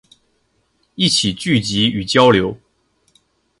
[0.95, 2.57] 一起聚集与交流